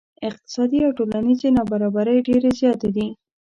[0.29, 3.07] اقتصادي او ټولنیزې نا برابرۍ ډیرې زیاتې دي.